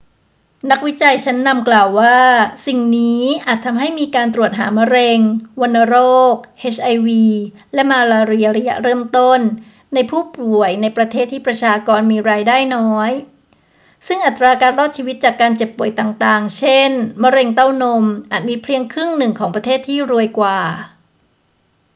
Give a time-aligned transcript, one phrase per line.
[0.71, 2.17] นักวิจัยชั้นนำกล่าวว่า
[2.67, 5.19] สิ่งนี้อาจทำให้มีการตรวจหามะเร็ง
[5.61, 5.95] วัณโร
[6.33, 7.25] ค เอชไอวี
[7.73, 9.39] และมาลาเรียระยะเริ่มต้น
[9.93, 13.11] ในผู้ป่วยในประเทศที่ประชากรมีรายได้น้อย
[14.07, 16.91] ซึ่งอัตราการรอดชีวิตจากการเจ็บป่วยต่าง ๆ เช่น
[17.23, 20.59] มะเร็งเต้านม อาจมีเพียงครึ่งหนึ่งของประเทศที่รวยกว่า